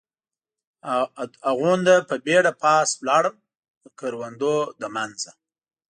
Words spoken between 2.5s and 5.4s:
پاس ولاړم، د کروندو له منځه.